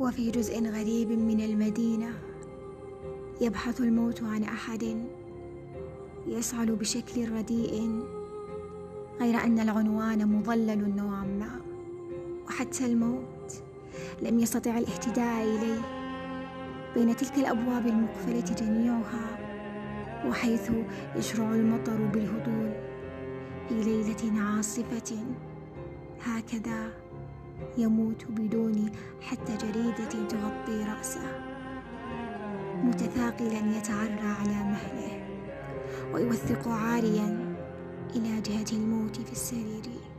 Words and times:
وفي 0.00 0.30
جزء 0.30 0.70
غريب 0.70 1.10
من 1.12 1.40
المدينة 1.40 2.12
يبحث 3.40 3.80
الموت 3.80 4.22
عن 4.22 4.42
أحد. 4.42 5.06
يسعل 6.26 6.76
بشكل 6.76 7.32
رديء 7.32 8.02
غير 9.20 9.44
أن 9.44 9.58
العنوان 9.58 10.26
مضلل 10.26 10.96
نوعا 10.96 11.24
ما. 11.24 11.60
وحتى 12.46 12.86
الموت 12.86 13.62
لم 14.22 14.38
يستطع 14.38 14.78
الاهتداء 14.78 15.44
إليه. 15.44 15.80
بين 16.94 17.16
تلك 17.16 17.38
الأبواب 17.38 17.86
المقفلة 17.86 18.54
جميعها 18.54 19.38
وحيث 20.28 20.70
يشرع 21.16 21.54
المطر 21.54 22.06
بالهطول 22.06 22.72
في 23.68 23.74
ليلة 23.74 24.42
عاصفة 24.42 25.16
هكذا 26.22 26.92
يموت 27.78 28.24
بدون 28.28 28.90
حتى 29.20 29.56
جريدة 29.56 30.28
تغطي 30.28 30.84
رأسه 30.84 31.20
متثاقلا 32.84 33.76
يتعرى 33.76 34.28
على 34.40 34.64
مهله 34.72 35.26
ويوثق 36.14 36.68
عاريا 36.68 37.56
إلى 38.16 38.40
جهة 38.40 38.76
الموت 38.76 39.16
في 39.20 39.32
السرير. 39.32 40.09